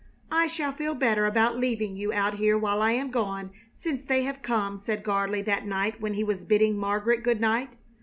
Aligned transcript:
"I 0.31 0.47
shall 0.47 0.71
feel 0.71 0.95
better 0.95 1.27
about 1.27 1.59
leaving 1.59 1.95
you 1.95 2.11
out 2.11 2.33
here 2.37 2.57
while 2.57 2.81
I 2.81 2.93
am 2.93 3.11
gone, 3.11 3.51
since 3.75 4.03
they 4.03 4.23
have 4.23 4.41
come," 4.41 4.79
said 4.79 5.03
Gardley 5.03 5.43
that 5.43 5.67
night 5.67 6.01
when 6.01 6.15
he 6.15 6.23
was 6.23 6.43
bidding 6.43 6.75
Margaret 6.75 7.21
good 7.21 7.39
night. 7.39 7.69